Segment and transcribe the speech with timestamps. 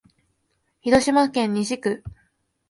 [0.81, 2.03] 広島市西区